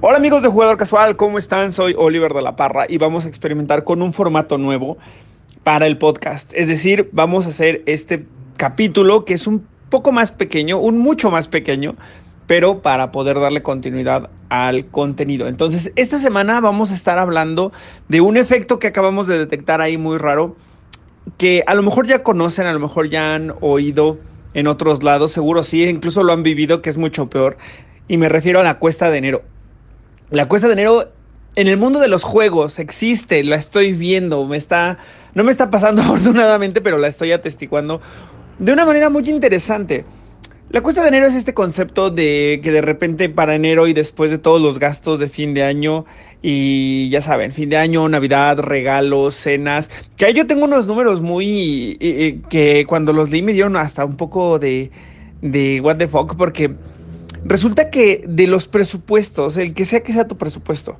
Hola 0.00 0.18
amigos 0.18 0.42
de 0.42 0.48
Jugador 0.48 0.76
Casual, 0.76 1.16
¿cómo 1.16 1.38
están? 1.38 1.70
Soy 1.70 1.94
Oliver 1.96 2.34
de 2.34 2.42
la 2.42 2.56
Parra 2.56 2.84
y 2.88 2.98
vamos 2.98 3.24
a 3.24 3.28
experimentar 3.28 3.84
con 3.84 4.02
un 4.02 4.12
formato 4.12 4.58
nuevo 4.58 4.98
para 5.62 5.86
el 5.86 5.98
podcast. 5.98 6.52
Es 6.54 6.66
decir, 6.66 7.08
vamos 7.12 7.46
a 7.46 7.50
hacer 7.50 7.82
este 7.86 8.26
capítulo 8.56 9.24
que 9.24 9.34
es 9.34 9.46
un 9.46 9.66
poco 9.90 10.10
más 10.10 10.32
pequeño, 10.32 10.78
un 10.78 10.98
mucho 10.98 11.30
más 11.30 11.46
pequeño, 11.46 11.94
pero 12.48 12.82
para 12.82 13.12
poder 13.12 13.38
darle 13.38 13.62
continuidad 13.62 14.30
al 14.48 14.86
contenido. 14.86 15.46
Entonces, 15.46 15.92
esta 15.94 16.18
semana 16.18 16.60
vamos 16.60 16.90
a 16.90 16.94
estar 16.94 17.18
hablando 17.18 17.72
de 18.08 18.20
un 18.20 18.36
efecto 18.36 18.80
que 18.80 18.88
acabamos 18.88 19.28
de 19.28 19.38
detectar 19.38 19.80
ahí 19.80 19.96
muy 19.96 20.18
raro, 20.18 20.56
que 21.38 21.62
a 21.66 21.74
lo 21.74 21.82
mejor 21.82 22.06
ya 22.08 22.24
conocen, 22.24 22.66
a 22.66 22.72
lo 22.72 22.80
mejor 22.80 23.08
ya 23.08 23.36
han 23.36 23.54
oído 23.60 24.18
en 24.54 24.66
otros 24.66 25.04
lados, 25.04 25.30
seguro 25.30 25.62
sí, 25.62 25.84
incluso 25.84 26.24
lo 26.24 26.32
han 26.32 26.42
vivido, 26.42 26.82
que 26.82 26.90
es 26.90 26.98
mucho 26.98 27.30
peor. 27.30 27.56
Y 28.08 28.16
me 28.18 28.28
refiero 28.28 28.60
a 28.60 28.64
la 28.64 28.78
cuesta 28.78 29.08
de 29.08 29.18
enero. 29.18 29.53
La 30.34 30.48
cuesta 30.48 30.66
de 30.66 30.72
enero 30.72 31.12
en 31.54 31.68
el 31.68 31.76
mundo 31.76 32.00
de 32.00 32.08
los 32.08 32.24
juegos 32.24 32.80
existe, 32.80 33.44
la 33.44 33.54
estoy 33.54 33.92
viendo, 33.92 34.44
me 34.46 34.56
está, 34.56 34.98
no 35.34 35.44
me 35.44 35.52
está 35.52 35.70
pasando 35.70 36.02
afortunadamente, 36.02 36.80
pero 36.80 36.98
la 36.98 37.06
estoy 37.06 37.30
atestiguando 37.30 38.00
de 38.58 38.72
una 38.72 38.84
manera 38.84 39.10
muy 39.10 39.28
interesante. 39.30 40.04
La 40.70 40.80
cuesta 40.80 41.02
de 41.02 41.08
enero 41.08 41.26
es 41.26 41.36
este 41.36 41.54
concepto 41.54 42.10
de 42.10 42.58
que 42.64 42.72
de 42.72 42.80
repente 42.80 43.28
para 43.28 43.54
enero 43.54 43.86
y 43.86 43.92
después 43.92 44.32
de 44.32 44.38
todos 44.38 44.60
los 44.60 44.80
gastos 44.80 45.20
de 45.20 45.28
fin 45.28 45.54
de 45.54 45.62
año 45.62 46.04
y 46.42 47.08
ya 47.10 47.20
saben, 47.20 47.52
fin 47.52 47.70
de 47.70 47.76
año, 47.76 48.08
Navidad, 48.08 48.58
regalos, 48.58 49.36
cenas, 49.36 49.88
que 50.16 50.26
ahí 50.26 50.34
yo 50.34 50.48
tengo 50.48 50.64
unos 50.64 50.88
números 50.88 51.20
muy 51.20 51.96
que 52.50 52.86
cuando 52.88 53.12
los 53.12 53.30
leí 53.30 53.42
me 53.42 53.52
dieron 53.52 53.76
hasta 53.76 54.04
un 54.04 54.16
poco 54.16 54.58
de 54.58 54.90
de 55.42 55.80
what 55.80 55.98
the 55.98 56.08
fuck 56.08 56.34
porque 56.34 56.74
Resulta 57.44 57.90
que 57.90 58.24
de 58.26 58.46
los 58.46 58.68
presupuestos, 58.68 59.56
el 59.56 59.74
que 59.74 59.84
sea 59.84 60.02
que 60.02 60.12
sea 60.12 60.26
tu 60.26 60.36
presupuesto 60.38 60.98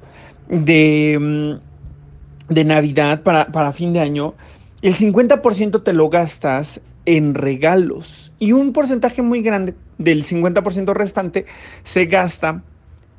de, 0.49 1.19
mm, 1.19 2.53
de 2.53 2.65
Navidad 2.65 3.23
para, 3.23 3.47
para 3.47 3.73
fin 3.73 3.93
de 3.93 4.01
año, 4.01 4.35
el 4.83 4.95
50% 4.95 5.83
te 5.83 5.93
lo 5.95 6.11
gastas 6.11 6.81
en 7.07 7.35
regalos 7.35 8.33
y 8.39 8.53
un 8.53 8.73
porcentaje 8.73 9.23
muy 9.23 9.43
grande 9.43 9.75
del 9.99 10.25
50% 10.25 10.93
restante 10.93 11.47
se 11.83 12.07
gasta 12.07 12.63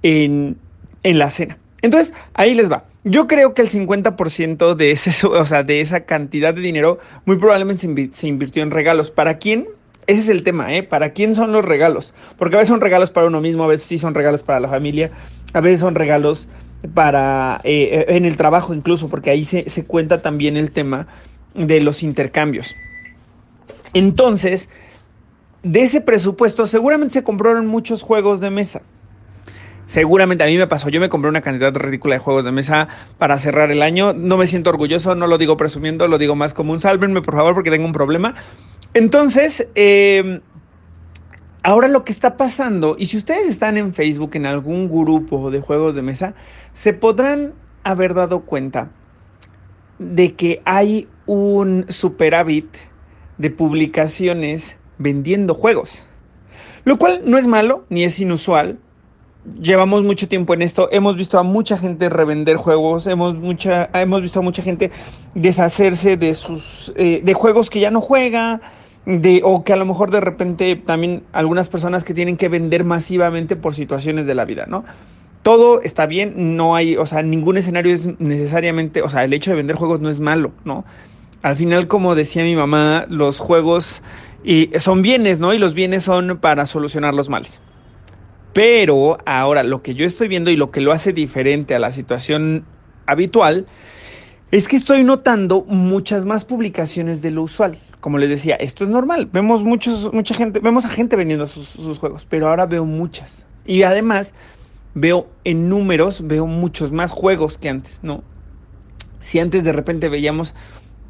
en, 0.04 0.58
en, 1.04 1.20
la 1.20 1.30
cena. 1.30 1.58
Entonces, 1.82 2.14
ahí 2.34 2.54
les 2.54 2.72
va. 2.72 2.86
Yo 3.04 3.28
creo 3.28 3.54
que 3.54 3.62
el 3.62 3.70
50% 3.70 4.76
de, 4.76 4.92
ese, 4.92 5.28
o 5.28 5.46
sea, 5.46 5.64
de 5.64 5.82
esa 5.82 6.02
cantidad 6.02 6.54
de 6.54 6.62
dinero 6.62 7.00
muy 7.26 7.38
probablemente 7.38 8.10
se, 8.14 8.28
invirtió 8.28 8.64
en 8.64 8.72
regalos. 8.72 9.12
¿Para 9.12 9.38
quién? 9.38 9.68
Ese 10.08 10.22
es 10.22 10.30
el 10.30 10.44
tema, 10.44 10.74
¿eh? 10.74 10.84
¿Para 10.84 11.12
quién 11.12 11.36
son 11.36 11.52
los 11.52 11.66
regalos? 11.66 12.14
Porque 12.38 12.56
a 12.56 12.60
veces 12.60 12.70
son 12.70 12.82
regalos 12.82 13.12
para 13.12 13.28
uno 13.28 13.42
mismo, 13.42 13.64
a 13.64 13.68
veces 13.68 13.88
sí 13.88 13.98
son 13.98 14.14
regalos 14.14 14.44
para 14.44 14.60
la 14.60 14.70
familia, 14.70 15.12
a 15.54 15.62
veces 15.62 15.80
son 15.80 15.96
regalos 15.96 16.48
para 16.94 17.60
eh, 17.64 18.06
en 18.10 18.26
el 18.26 18.38
trabajo 18.38 18.74
incluso, 18.74 19.10
porque 19.10 19.32
ahí 19.32 19.44
se, 19.46 19.68
se 19.70 19.86
cuenta 19.86 20.22
también 20.22 20.58
el 20.58 20.72
tema 20.72 21.08
de 21.56 21.82
los 21.82 22.04
intercambios. 22.04 22.76
Entonces, 23.94 24.70
de 25.64 25.82
ese 25.82 26.02
presupuesto 26.02 26.68
seguramente 26.68 27.14
se 27.14 27.24
compraron 27.24 27.66
muchos 27.66 28.04
juegos 28.04 28.40
de 28.40 28.52
mesa. 28.52 28.84
Seguramente 29.88 30.44
a 30.44 30.48
mí 30.48 30.58
me 30.58 30.68
pasó, 30.68 30.90
yo 30.90 31.00
me 31.00 31.10
compré 31.10 31.30
una 31.30 31.42
cantidad 31.42 31.74
ridícula 31.74 32.16
de 32.16 32.20
juegos 32.20 32.44
de 32.44 32.52
mesa 32.52 32.88
para 33.18 33.38
cerrar 33.38 33.72
el 33.72 33.82
año. 33.84 34.14
No 34.14 34.36
me 34.38 34.48
siento 34.48 34.72
orgulloso, 34.72 35.16
no 35.16 35.28
lo 35.28 35.38
digo 35.38 35.58
presumiendo, 35.58 36.08
lo 36.08 36.18
digo 36.18 36.36
más 36.36 36.54
como 36.54 36.74
un 36.74 36.80
sálvenme 36.80 37.22
por 37.22 37.36
favor 37.36 37.54
porque 37.54 37.70
tengo 37.70 37.86
un 37.86 37.92
problema. 37.92 38.36
Entonces, 38.96 39.68
eh, 39.76 40.40
ahora 41.64 41.90
lo 41.90 42.06
que 42.06 42.14
está 42.14 42.38
pasando, 42.38 42.96
y 42.98 43.08
si 43.08 43.18
ustedes 43.18 43.46
están 43.46 43.76
en 43.76 43.94
Facebook 43.94 44.32
en 44.36 44.46
algún 44.46 44.88
grupo 44.88 45.52
de 45.52 45.60
juegos 45.60 45.96
de 45.96 46.02
mesa, 46.02 46.34
se 46.72 46.94
podrán 46.94 47.54
haber 47.84 48.14
dado 48.14 48.46
cuenta 48.46 48.90
de 50.00 50.34
que 50.36 50.62
hay 50.64 51.10
un 51.26 51.86
superávit 51.90 52.70
de 53.38 53.50
publicaciones 53.50 54.78
vendiendo 54.98 55.56
juegos. 55.56 56.06
Lo 56.86 56.98
cual 56.98 57.24
no 57.26 57.38
es 57.38 57.48
malo 57.48 57.84
ni 57.90 58.06
es 58.06 58.18
inusual. 58.22 58.80
Llevamos 59.60 60.04
mucho 60.04 60.30
tiempo 60.30 60.54
en 60.54 60.62
esto, 60.62 60.88
hemos 60.90 61.18
visto 61.18 61.38
a 61.38 61.44
mucha 61.44 61.78
gente 61.78 62.08
revender 62.08 62.56
juegos, 62.56 63.08
hemos, 63.08 63.36
mucha, 63.36 63.90
hemos 63.94 64.22
visto 64.22 64.40
a 64.40 64.42
mucha 64.42 64.64
gente 64.64 64.90
deshacerse 65.34 66.16
de 66.16 66.34
sus 66.34 66.94
eh, 66.96 67.20
de 67.22 67.34
juegos 67.34 67.70
que 67.70 67.82
ya 67.82 67.92
no 67.92 68.00
juega, 68.00 68.62
de, 69.06 69.42
o 69.44 69.64
que 69.64 69.74
a 69.74 69.76
lo 69.76 69.86
mejor 69.86 70.12
de 70.12 70.20
repente 70.20 70.76
también 70.76 71.24
algunas 71.32 71.70
personas 71.70 72.04
que 72.04 72.14
tienen 72.14 72.38
que 72.38 72.50
vender 72.50 72.84
masivamente 72.84 73.56
por 73.56 73.76
situaciones 73.76 74.26
de 74.26 74.36
la 74.36 74.46
vida, 74.46 74.66
¿no? 74.68 74.84
Todo 75.44 75.82
está 75.82 76.08
bien, 76.08 76.58
no 76.58 76.76
hay, 76.76 76.98
o 76.98 77.06
sea, 77.06 77.22
ningún 77.22 77.58
escenario 77.58 77.94
es 77.94 78.20
necesariamente, 78.20 79.04
o 79.04 79.10
sea, 79.10 79.24
el 79.24 79.34
hecho 79.34 79.52
de 79.52 79.58
vender 79.58 79.76
juegos 79.76 80.02
no 80.02 80.10
es 80.10 80.20
malo, 80.20 80.52
¿no? 80.64 80.86
Al 81.44 81.56
final, 81.56 81.88
como 81.88 82.16
decía 82.16 82.44
mi 82.44 82.56
mamá, 82.56 83.06
los 83.10 83.38
juegos 83.38 84.02
y 84.44 84.72
son 84.80 85.04
bienes, 85.04 85.40
¿no? 85.40 85.54
Y 85.54 85.60
los 85.60 85.76
bienes 85.76 86.04
son 86.04 86.40
para 86.40 86.66
solucionar 86.66 87.14
los 87.14 87.30
males. 87.30 87.62
Pero 88.54 89.20
ahora 89.26 89.62
lo 89.62 89.84
que 89.84 89.94
yo 89.94 90.06
estoy 90.06 90.28
viendo 90.28 90.50
y 90.50 90.56
lo 90.56 90.72
que 90.72 90.82
lo 90.82 90.92
hace 90.92 91.14
diferente 91.14 91.76
a 91.76 91.80
la 91.80 91.92
situación 91.92 92.66
habitual 93.06 93.68
es 94.50 94.68
que 94.68 94.78
estoy 94.78 95.04
notando 95.04 95.64
muchas 95.68 96.26
más 96.26 96.46
publicaciones 96.46 97.22
de 97.22 97.32
lo 97.32 97.44
usual 97.44 97.78
como 98.06 98.20
les 98.20 98.30
decía, 98.30 98.54
esto 98.58 98.84
es 98.84 98.90
normal. 98.92 99.28
Vemos 99.34 99.64
muchos, 99.64 100.14
mucha 100.14 100.36
gente, 100.36 100.60
vemos 100.60 100.86
a 100.86 100.90
gente 100.90 101.16
vendiendo 101.16 101.48
sus, 101.48 101.98
juegos, 101.98 102.28
pero 102.30 102.48
ahora 102.50 102.68
veo 102.68 102.86
muchas. 102.86 103.48
Y 103.66 103.82
además 103.82 104.36
veo 104.94 105.28
en 105.44 105.70
números, 105.70 106.28
veo 106.28 106.46
muchos 106.46 106.92
más 106.92 107.10
juegos 107.10 107.58
que 107.58 107.68
antes, 107.68 108.04
¿no? 108.04 108.24
Si 109.20 109.40
antes 109.40 109.64
de 109.64 109.72
repente 109.72 110.08
veíamos 110.08 110.54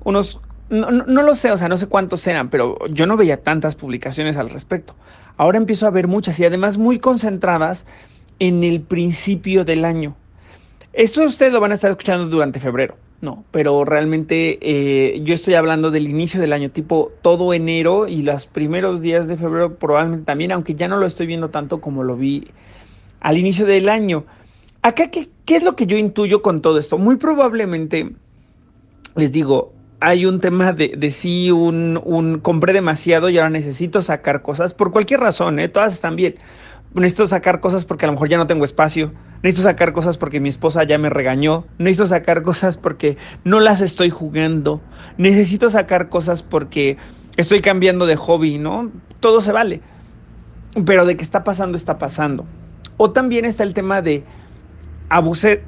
unos, 0.06 0.40
no, 0.70 0.90
no, 0.90 1.22
lo 1.22 1.36
sé, 1.36 1.52
o 1.52 1.58
sea, 1.58 1.68
no 1.68 1.78
sé 1.78 1.88
cuántos 1.88 2.26
eran, 2.28 2.50
pero 2.50 2.78
yo 2.88 3.06
no 3.08 3.18
veía 3.18 3.44
tantas 3.44 3.76
publicaciones 3.76 4.38
al 4.38 4.50
respecto. 4.50 4.96
Ahora 5.36 5.58
empiezo 5.58 5.88
a 5.88 5.90
ver 5.90 6.08
muchas 6.08 6.40
y 6.40 6.46
además 6.46 6.78
muy 6.78 7.00
concentradas 7.00 7.86
en 8.40 8.64
el 8.64 8.80
principio 8.80 9.66
del 9.66 9.84
año. 9.84 10.16
Esto 10.94 11.24
ustedes 11.24 11.52
lo 11.52 11.60
van 11.60 11.74
a 11.74 11.76
estar 11.76 11.92
escuchando 11.92 12.28
durante 12.28 12.62
febrero. 12.62 12.96
No, 13.22 13.46
pero 13.52 13.86
realmente 13.86 14.59
eh, 14.62 15.22
yo 15.24 15.34
estoy 15.34 15.56
hablando 15.56 15.90
del 15.90 16.08
inicio 16.08 16.40
del 16.42 16.53
año, 16.53 16.70
tipo 16.70 17.12
todo 17.22 17.53
enero 17.53 18.08
y 18.08 18.22
los 18.22 18.46
primeros 18.46 19.02
días 19.02 19.28
de 19.28 19.38
febrero 19.38 19.76
probablemente 19.76 20.26
también, 20.26 20.52
aunque 20.52 20.76
ya 20.76 20.88
no 20.88 20.98
lo 20.98 21.06
estoy 21.06 21.26
viendo 21.26 21.50
tanto 21.50 21.80
como 21.80 22.03
lo 22.03 22.18
vi 22.18 22.48
al 23.22 23.38
inicio 23.38 23.66
del 23.66 23.90
año. 23.90 24.26
Acá, 24.81 25.09
¿qué, 25.09 25.30
qué 25.46 25.56
es 25.56 25.64
lo 25.64 25.76
que 25.76 25.88
yo 25.88 25.98
intuyo 25.98 26.42
con 26.42 26.62
todo 26.62 26.78
esto? 26.78 26.98
Muy 26.98 27.16
probablemente, 27.16 28.12
les 29.16 29.32
digo, 29.32 29.74
hay 30.00 30.26
un 30.26 30.40
tema 30.40 30.74
de, 30.74 30.90
de 30.90 31.52
un, 31.52 32.00
un 32.03 32.40
compré 32.40 32.74
demasiado 32.74 33.30
y 33.30 33.38
ahora 33.38 33.50
necesito 33.50 34.02
sacar 34.02 34.42
cosas 34.42 34.74
por 34.74 34.92
cualquier 34.92 35.22
razón, 35.22 35.59
¿eh? 35.59 35.70
todas 35.70 35.94
están 35.94 36.16
bien 36.16 36.36
necesito 37.02 37.28
sacar 37.28 37.60
cosas 37.60 37.86
porque 37.86 38.06
a 38.06 38.08
lo 38.08 38.14
mejor 38.14 38.30
ya 38.30 38.38
no 38.38 38.48
tengo 38.48 38.66
espacio, 38.66 39.12
necesito 39.44 39.68
sacar 39.68 39.94
cosas 39.94 40.18
porque 40.18 40.40
mi 40.40 40.50
esposa 40.50 40.84
ya 40.84 40.98
me 40.98 41.10
regañó, 41.10 41.66
necesito 41.78 42.08
sacar 42.08 42.42
cosas 42.42 42.78
porque 42.78 43.18
no 43.44 43.60
las 43.60 43.82
estoy 43.82 44.10
jugando, 44.10 44.82
necesito 45.18 45.70
sacar 45.70 46.10
cosas 46.10 46.42
porque 46.42 46.98
estoy 47.38 47.62
cambiando 47.62 48.06
de 48.06 48.16
hobby, 48.16 48.58
¿no? 48.58 48.92
Todo 49.20 49.42
se 49.42 49.52
vale. 49.52 49.82
Pero 50.86 51.06
de 51.06 51.16
qué 51.16 51.24
está 51.24 51.44
pasando, 51.44 51.78
está 51.78 51.98
pasando. 51.98 52.46
O 52.98 53.12
también 53.12 53.46
está 53.46 53.64
el 53.64 53.74
tema 53.74 54.02
de 54.02 54.24
abusé 55.10 55.64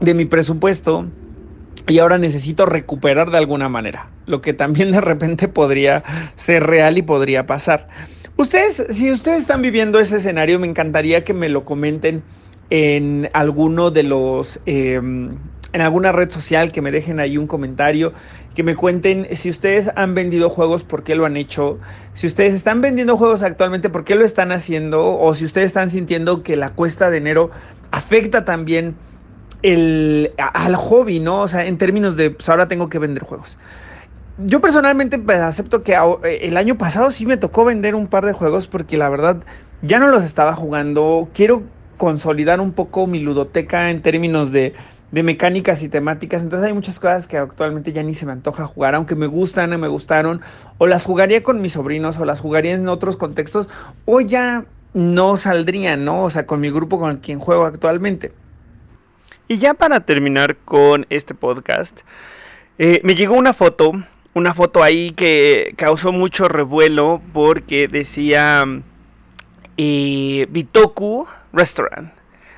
de 0.00 0.14
mi 0.14 0.24
presupuesto 0.24 1.06
y 1.86 1.98
ahora 1.98 2.18
necesito 2.18 2.66
recuperar 2.66 3.30
de 3.30 3.38
alguna 3.38 3.68
manera, 3.68 4.08
lo 4.26 4.40
que 4.40 4.52
también 4.54 4.90
de 4.92 5.00
repente 5.00 5.48
podría 5.48 6.02
ser 6.34 6.64
real 6.64 6.98
y 6.98 7.02
podría 7.02 7.46
pasar. 7.46 7.88
Ustedes, 8.36 8.84
si 8.90 9.12
ustedes 9.12 9.42
están 9.42 9.62
viviendo 9.62 10.00
ese 10.00 10.16
escenario, 10.16 10.58
me 10.58 10.66
encantaría 10.66 11.22
que 11.22 11.32
me 11.32 11.48
lo 11.48 11.64
comenten 11.64 12.24
en 12.68 13.30
alguno 13.32 13.92
de 13.92 14.02
los, 14.02 14.58
em, 14.66 15.36
en 15.72 15.80
alguna 15.80 16.10
red 16.10 16.30
social, 16.30 16.72
que 16.72 16.80
me 16.80 16.90
dejen 16.90 17.20
ahí 17.20 17.38
un 17.38 17.46
comentario, 17.46 18.12
que 18.56 18.64
me 18.64 18.74
cuenten 18.74 19.28
si 19.36 19.50
ustedes 19.50 19.88
han 19.94 20.16
vendido 20.16 20.50
juegos, 20.50 20.82
por 20.82 21.04
qué 21.04 21.14
lo 21.14 21.26
han 21.26 21.36
hecho, 21.36 21.78
si 22.14 22.26
ustedes 22.26 22.54
están 22.54 22.80
vendiendo 22.80 23.16
juegos 23.16 23.44
actualmente, 23.44 23.88
por 23.88 24.04
qué 24.04 24.16
lo 24.16 24.24
están 24.24 24.50
haciendo, 24.50 25.16
o 25.16 25.32
si 25.34 25.44
ustedes 25.44 25.66
están 25.66 25.90
sintiendo 25.90 26.42
que 26.42 26.56
la 26.56 26.70
cuesta 26.70 27.10
de 27.10 27.18
enero 27.18 27.50
afecta 27.92 28.44
también 28.44 28.96
el, 29.62 30.32
al 30.38 30.74
hobby, 30.74 31.20
¿no? 31.20 31.42
O 31.42 31.46
sea, 31.46 31.66
en 31.66 31.78
términos 31.78 32.16
de, 32.16 32.30
pues 32.32 32.48
ahora 32.48 32.66
tengo 32.66 32.88
que 32.88 32.98
vender 32.98 33.22
juegos 33.22 33.56
yo 34.38 34.60
personalmente 34.60 35.18
pues, 35.18 35.38
acepto 35.38 35.82
que 35.82 35.94
eh, 35.94 36.38
el 36.42 36.56
año 36.56 36.76
pasado 36.76 37.10
sí 37.10 37.26
me 37.26 37.36
tocó 37.36 37.64
vender 37.64 37.94
un 37.94 38.08
par 38.08 38.26
de 38.26 38.32
juegos 38.32 38.66
porque 38.66 38.96
la 38.96 39.08
verdad 39.08 39.38
ya 39.82 39.98
no 39.98 40.08
los 40.08 40.24
estaba 40.24 40.54
jugando. 40.54 41.28
Quiero 41.34 41.62
consolidar 41.96 42.60
un 42.60 42.72
poco 42.72 43.06
mi 43.06 43.20
ludoteca 43.20 43.90
en 43.90 44.02
términos 44.02 44.50
de, 44.50 44.74
de 45.12 45.22
mecánicas 45.22 45.82
y 45.82 45.88
temáticas. 45.88 46.42
Entonces 46.42 46.66
hay 46.66 46.72
muchas 46.72 46.98
cosas 46.98 47.26
que 47.26 47.38
actualmente 47.38 47.92
ya 47.92 48.02
ni 48.02 48.14
se 48.14 48.26
me 48.26 48.32
antoja 48.32 48.66
jugar, 48.66 48.94
aunque 48.94 49.14
me 49.14 49.26
gustan 49.26 49.72
o 49.72 49.78
me 49.78 49.88
gustaron. 49.88 50.40
O 50.78 50.86
las 50.86 51.04
jugaría 51.04 51.42
con 51.42 51.60
mis 51.60 51.72
sobrinos 51.72 52.18
o 52.18 52.24
las 52.24 52.40
jugaría 52.40 52.72
en 52.72 52.88
otros 52.88 53.16
contextos. 53.16 53.68
O 54.04 54.20
ya 54.20 54.64
no 54.94 55.36
saldrían, 55.36 56.04
¿no? 56.04 56.24
O 56.24 56.30
sea, 56.30 56.46
con 56.46 56.60
mi 56.60 56.70
grupo 56.70 56.98
con 56.98 57.18
quien 57.18 57.38
juego 57.38 57.66
actualmente. 57.66 58.32
Y 59.46 59.58
ya 59.58 59.74
para 59.74 60.00
terminar 60.00 60.56
con 60.64 61.06
este 61.10 61.34
podcast, 61.34 62.00
eh, 62.78 63.00
me 63.04 63.14
llegó 63.14 63.34
una 63.34 63.52
foto, 63.52 63.92
una 64.34 64.52
foto 64.52 64.82
ahí 64.82 65.10
que 65.10 65.74
causó 65.76 66.12
mucho 66.12 66.48
revuelo 66.48 67.22
porque 67.32 67.88
decía 67.88 68.64
eh, 69.76 70.46
Bitoku 70.50 71.26
Restaurant. 71.52 72.12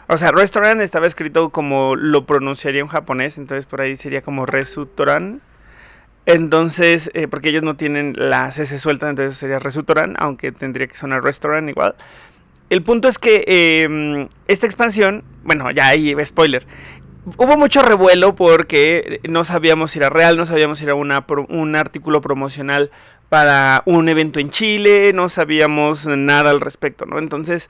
O 0.09 0.17
sea, 0.17 0.31
restaurant 0.31 0.81
estaba 0.81 1.07
escrito 1.07 1.51
como 1.51 1.97
lo 1.97 2.27
pronunciaría 2.27 2.81
en 2.81 2.87
japonés, 2.87 3.39
entonces 3.39 3.67
por 3.67 3.81
ahí 3.81 3.97
sería 3.97 4.23
como 4.23 4.47
Resutoran. 4.47 5.41
Entonces, 6.27 7.11
eh, 7.15 7.29
porque 7.29 7.51
ellos 7.51 7.63
no 7.63 7.77
tienen 7.77 8.15
la 8.17 8.49
S 8.49 8.79
suelta, 8.79 9.09
entonces 9.09 9.37
sería 9.37 9.59
Resutoran, 9.59 10.15
aunque 10.19 10.53
tendría 10.53 10.87
que 10.87 10.97
sonar 10.97 11.23
restaurant 11.23 11.69
igual. 11.69 11.95
El 12.69 12.83
punto 12.83 13.07
es 13.09 13.19
que 13.19 13.45
em, 13.85 14.29
esta 14.49 14.67
expansión, 14.67 15.23
bueno, 15.45 15.71
ya 15.71 15.87
ahí, 15.89 16.15
spoiler. 16.25 16.67
Hubo 17.37 17.57
mucho 17.57 17.83
revuelo 17.83 18.37
porque 18.37 19.21
no 19.29 19.43
sabíamos 19.45 19.91
si 19.91 19.99
era 19.99 20.11
real, 20.11 20.37
no 20.37 20.47
sabíamos 20.47 20.79
si 20.79 20.85
era 20.85 20.95
un 20.95 21.77
artículo 21.77 22.21
promocional 22.21 22.91
para 23.29 23.83
un 23.85 24.09
evento 24.09 24.39
en 24.39 24.51
Chile, 24.51 25.13
no 25.13 25.29
sabíamos 25.29 26.07
nada 26.07 26.51
al 26.51 26.61
respecto, 26.61 27.05
¿no? 27.05 27.19
Entonces, 27.19 27.69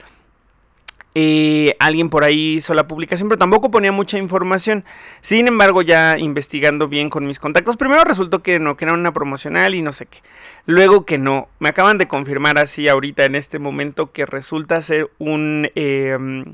eh, 1.14 1.74
alguien 1.78 2.10
por 2.10 2.24
ahí 2.24 2.56
hizo 2.56 2.74
la 2.74 2.86
publicación, 2.86 3.30
pero 3.30 3.38
tampoco 3.38 3.70
ponía 3.70 3.90
mucha 3.90 4.18
información. 4.18 4.84
Sin 5.22 5.48
embargo, 5.48 5.80
ya 5.80 6.18
investigando 6.18 6.88
bien 6.88 7.08
con 7.08 7.26
mis 7.26 7.38
contactos, 7.38 7.78
primero 7.78 8.04
resultó 8.04 8.42
que 8.42 8.58
no, 8.58 8.76
que 8.76 8.84
era 8.84 8.92
una 8.92 9.12
promocional 9.12 9.74
y 9.74 9.80
no 9.80 9.94
sé 9.94 10.04
qué. 10.04 10.18
Luego 10.66 11.06
que 11.06 11.16
no. 11.16 11.48
Me 11.58 11.70
acaban 11.70 11.96
de 11.96 12.06
confirmar 12.06 12.58
así 12.58 12.88
ahorita 12.88 13.24
en 13.24 13.36
este 13.36 13.58
momento 13.58 14.12
que 14.12 14.26
resulta 14.26 14.82
ser 14.82 15.10
un... 15.18 15.70
Eh, 15.74 16.44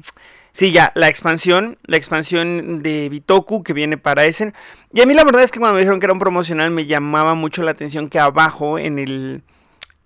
Sí, 0.52 0.70
ya, 0.70 0.92
la 0.94 1.08
expansión, 1.08 1.78
la 1.84 1.96
expansión 1.96 2.82
de 2.82 3.08
Bitoku 3.08 3.62
que 3.62 3.72
viene 3.72 3.96
para 3.96 4.26
Essen. 4.26 4.52
Y 4.92 5.00
a 5.00 5.06
mí 5.06 5.14
la 5.14 5.24
verdad 5.24 5.42
es 5.42 5.50
que 5.50 5.58
cuando 5.58 5.74
me 5.74 5.80
dijeron 5.80 5.98
que 5.98 6.06
era 6.06 6.12
un 6.12 6.18
promocional 6.18 6.70
me 6.70 6.84
llamaba 6.84 7.34
mucho 7.34 7.62
la 7.62 7.70
atención 7.70 8.10
que 8.10 8.18
abajo 8.18 8.78
en 8.78 8.98
el 8.98 9.42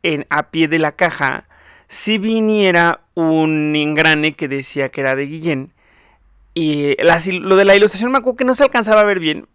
en, 0.05 0.25
a 0.31 0.51
pie 0.51 0.69
de 0.69 0.79
la 0.79 0.93
caja 0.93 1.47
si 1.89 2.19
viniera 2.19 3.01
un 3.15 3.75
engrane 3.75 4.35
que 4.35 4.49
decía 4.49 4.89
que 4.91 5.01
era 5.01 5.15
de 5.15 5.27
Guillén. 5.27 5.73
Y 6.55 6.97
lo 7.41 7.57
de 7.57 7.65
la 7.65 7.77
ilustración 7.77 8.13
me 8.13 8.21
que 8.37 8.45
no 8.45 8.55
se 8.55 8.63
alcanzaba 8.63 9.03
a 9.03 9.05
ver 9.05 9.21
bien, 9.21 9.47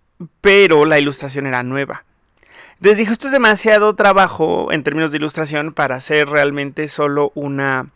pero 0.41 0.85
la 0.85 0.99
ilustración 0.99 1.47
era 1.47 1.63
nueva. 1.63 2.03
Les 2.79 2.97
dije, 2.97 3.11
esto 3.11 3.27
es 3.27 3.33
demasiado 3.33 3.95
trabajo 3.95 4.71
en 4.71 4.83
términos 4.83 5.11
de 5.11 5.17
ilustración 5.17 5.73
para 5.73 5.95
hacer 5.95 6.27
realmente 6.27 6.88
solo 6.88 7.31
una 7.33 7.89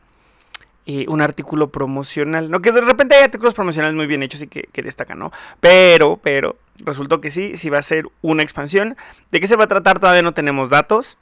un 1.08 1.22
artículo 1.22 1.70
promocional. 1.70 2.52
No 2.52 2.62
que 2.62 2.72
de 2.72 2.82
repente 2.82 3.16
hay 3.16 3.24
artículos 3.24 3.54
promocionales 3.54 3.96
muy 3.96 4.06
bien 4.06 4.24
hechos 4.24 4.42
y 4.42 4.48
que, 4.48 4.82
destacan, 4.82 5.20
¿no? 5.20 5.32
Pero, 5.60 6.20
pero, 6.22 6.58
resultó 6.78 7.22
que 7.22 7.32
sí, 7.32 7.56
sí 7.56 7.70
va 7.70 7.80
a 7.80 7.84
ser 7.84 8.08
una 8.22 8.44
expansión. 8.44 8.96
¿De 9.32 9.40
qué 9.40 9.48
se 9.48 9.56
va 9.56 9.66
a 9.66 9.68
tratar? 9.68 10.00
Todavía 10.00 10.22
no 10.22 10.34
tenemos 10.34 10.70
datos. 10.70 11.18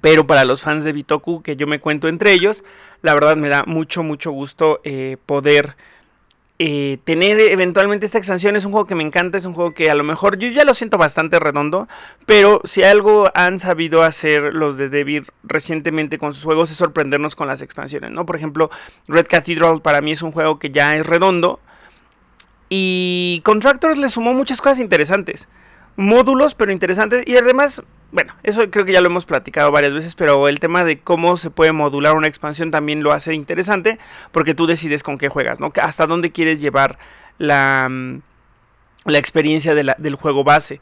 Pero 0.00 0.26
para 0.26 0.44
los 0.44 0.62
fans 0.62 0.84
de 0.84 0.92
Bitoku, 0.92 1.42
que 1.42 1.54
yo 1.56 1.66
me 1.66 1.78
cuento 1.78 2.08
entre 2.08 2.32
ellos, 2.32 2.64
la 3.02 3.14
verdad 3.14 3.36
me 3.36 3.48
da 3.48 3.64
mucho, 3.66 4.02
mucho 4.02 4.30
gusto 4.30 4.80
eh, 4.84 5.18
poder 5.26 5.76
eh, 6.64 6.98
tener 7.02 7.40
eventualmente 7.40 8.06
esta 8.06 8.18
expansión 8.18 8.54
es 8.54 8.64
un 8.64 8.70
juego 8.70 8.86
que 8.86 8.94
me 8.94 9.02
encanta, 9.02 9.36
es 9.36 9.46
un 9.46 9.52
juego 9.52 9.74
que 9.74 9.90
a 9.90 9.96
lo 9.96 10.04
mejor 10.04 10.38
yo 10.38 10.46
ya 10.48 10.62
lo 10.62 10.74
siento 10.74 10.96
bastante 10.96 11.40
redondo, 11.40 11.88
pero 12.24 12.60
si 12.62 12.84
algo 12.84 13.24
han 13.34 13.58
sabido 13.58 14.04
hacer 14.04 14.54
los 14.54 14.76
de 14.76 14.88
Devir 14.88 15.26
recientemente 15.42 16.18
con 16.18 16.32
sus 16.32 16.44
juegos 16.44 16.70
es 16.70 16.76
sorprendernos 16.76 17.34
con 17.34 17.48
las 17.48 17.62
expansiones, 17.62 18.12
¿no? 18.12 18.24
Por 18.26 18.36
ejemplo, 18.36 18.70
Red 19.08 19.26
Cathedral 19.26 19.82
para 19.82 20.02
mí 20.02 20.12
es 20.12 20.22
un 20.22 20.30
juego 20.30 20.60
que 20.60 20.70
ya 20.70 20.94
es 20.94 21.04
redondo 21.04 21.58
y 22.68 23.42
Contractors 23.44 23.98
le 23.98 24.08
sumó 24.08 24.32
muchas 24.32 24.60
cosas 24.60 24.78
interesantes, 24.78 25.48
módulos 25.96 26.54
pero 26.54 26.70
interesantes 26.70 27.24
y 27.26 27.36
además 27.36 27.82
bueno, 28.12 28.34
eso 28.42 28.70
creo 28.70 28.84
que 28.84 28.92
ya 28.92 29.00
lo 29.00 29.06
hemos 29.06 29.24
platicado 29.24 29.72
varias 29.72 29.94
veces, 29.94 30.14
pero 30.14 30.46
el 30.46 30.60
tema 30.60 30.84
de 30.84 31.00
cómo 31.00 31.38
se 31.38 31.48
puede 31.48 31.72
modular 31.72 32.14
una 32.14 32.28
expansión 32.28 32.70
también 32.70 33.02
lo 33.02 33.12
hace 33.12 33.32
interesante, 33.32 33.98
porque 34.32 34.54
tú 34.54 34.66
decides 34.66 35.02
con 35.02 35.16
qué 35.16 35.30
juegas, 35.30 35.60
¿no? 35.60 35.72
Hasta 35.82 36.06
dónde 36.06 36.30
quieres 36.30 36.60
llevar 36.60 36.98
la, 37.38 37.88
mm, 37.90 38.20
la 39.06 39.18
experiencia 39.18 39.74
del 39.74 40.14
juego 40.14 40.44
base. 40.44 40.80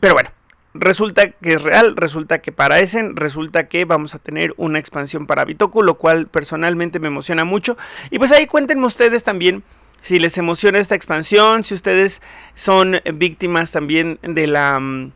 Pero 0.00 0.14
bueno, 0.14 0.30
resulta 0.74 1.30
que 1.30 1.54
es 1.54 1.62
real, 1.62 1.94
resulta 1.96 2.40
que 2.40 2.50
para 2.50 2.80
Essen, 2.80 3.14
resulta 3.14 3.68
que 3.68 3.84
vamos 3.84 4.16
a 4.16 4.18
tener 4.18 4.52
una 4.56 4.80
expansión 4.80 5.28
para 5.28 5.44
Bitoku, 5.44 5.84
lo 5.84 5.94
cual 5.94 6.26
personalmente 6.26 6.98
me 6.98 7.08
emociona 7.08 7.44
mucho. 7.44 7.78
Y 8.10 8.18
pues 8.18 8.32
ahí 8.32 8.46
cuéntenme 8.46 8.86
ustedes 8.86 9.22
también 9.22 9.62
si 10.02 10.18
les 10.18 10.36
emociona 10.38 10.78
esta 10.78 10.94
expansión, 10.94 11.62
si 11.62 11.74
ustedes 11.74 12.22
son 12.54 13.00
víctimas 13.14 13.70
también 13.70 14.18
de 14.22 14.46
la 14.46 14.80
mm, 14.80 15.12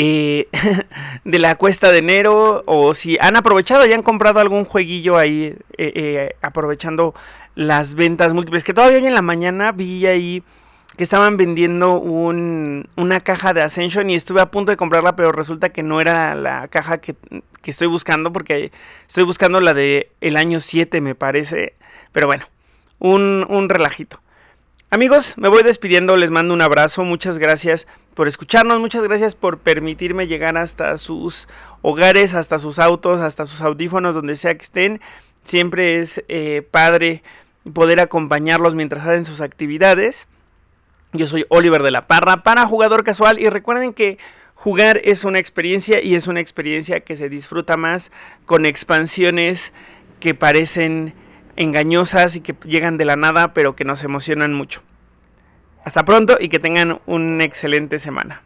eh, 0.00 0.46
de 1.24 1.38
la 1.40 1.56
cuesta 1.56 1.90
de 1.90 1.98
enero 1.98 2.62
o 2.66 2.94
si 2.94 3.18
han 3.20 3.34
aprovechado 3.34 3.84
y 3.84 3.92
han 3.92 4.04
comprado 4.04 4.38
algún 4.38 4.64
jueguillo 4.64 5.16
ahí 5.16 5.56
eh, 5.76 5.92
eh, 5.96 6.36
aprovechando 6.40 7.16
las 7.56 7.94
ventas 7.94 8.32
múltiples 8.32 8.62
que 8.62 8.72
todavía 8.72 8.98
hoy 8.98 9.06
en 9.06 9.14
la 9.14 9.22
mañana 9.22 9.72
vi 9.72 10.06
ahí 10.06 10.44
que 10.96 11.02
estaban 11.02 11.36
vendiendo 11.36 11.98
una 11.98 13.20
caja 13.24 13.52
de 13.52 13.62
Ascension 13.62 14.08
y 14.08 14.14
estuve 14.14 14.40
a 14.40 14.52
punto 14.52 14.70
de 14.70 14.76
comprarla 14.76 15.16
pero 15.16 15.32
resulta 15.32 15.70
que 15.70 15.82
no 15.82 16.00
era 16.00 16.36
la 16.36 16.68
caja 16.68 16.98
que, 16.98 17.16
estoy 17.64 17.88
buscando 17.88 18.32
porque 18.32 18.70
estoy 19.08 19.24
buscando 19.24 19.60
la 19.60 19.74
de 19.74 20.12
el 20.20 20.36
año 20.36 20.60
7 20.60 21.00
me 21.00 21.16
parece. 21.16 21.74
Pero 22.12 22.28
bueno 22.28 22.46
un, 23.00 23.44
un 23.48 23.68
relajito 23.68 24.20
Amigos, 24.90 25.34
me 25.36 25.50
voy 25.50 25.62
despidiendo, 25.64 26.16
les 26.16 26.30
mando 26.30 26.54
un 26.54 26.62
abrazo, 26.62 27.04
muchas 27.04 27.36
gracias 27.36 27.86
por 28.14 28.26
escucharnos, 28.26 28.80
muchas 28.80 29.02
gracias 29.02 29.34
por 29.34 29.58
permitirme 29.58 30.26
llegar 30.26 30.56
hasta 30.56 30.96
sus 30.96 31.46
hogares, 31.82 32.32
hasta 32.32 32.58
sus 32.58 32.78
autos, 32.78 33.20
hasta 33.20 33.44
sus 33.44 33.60
audífonos, 33.60 34.14
donde 34.14 34.34
sea 34.34 34.54
que 34.54 34.64
estén. 34.64 35.02
Siempre 35.42 36.00
es 36.00 36.24
eh, 36.28 36.66
padre 36.70 37.22
poder 37.70 38.00
acompañarlos 38.00 38.74
mientras 38.74 39.06
hacen 39.06 39.26
sus 39.26 39.42
actividades. 39.42 40.26
Yo 41.12 41.26
soy 41.26 41.44
Oliver 41.50 41.82
de 41.82 41.90
la 41.90 42.06
Parra 42.06 42.42
para 42.42 42.64
Jugador 42.64 43.04
Casual 43.04 43.38
y 43.38 43.50
recuerden 43.50 43.92
que 43.92 44.16
jugar 44.54 45.02
es 45.04 45.24
una 45.24 45.38
experiencia 45.38 46.02
y 46.02 46.14
es 46.14 46.28
una 46.28 46.40
experiencia 46.40 47.00
que 47.00 47.14
se 47.14 47.28
disfruta 47.28 47.76
más 47.76 48.10
con 48.46 48.64
expansiones 48.64 49.74
que 50.18 50.32
parecen 50.32 51.12
engañosas 51.58 52.36
y 52.36 52.40
que 52.40 52.54
llegan 52.64 52.96
de 52.96 53.04
la 53.04 53.16
nada, 53.16 53.52
pero 53.52 53.76
que 53.76 53.84
nos 53.84 54.04
emocionan 54.04 54.54
mucho. 54.54 54.82
Hasta 55.84 56.04
pronto 56.04 56.38
y 56.40 56.48
que 56.48 56.58
tengan 56.58 57.00
una 57.06 57.44
excelente 57.44 57.98
semana. 57.98 58.42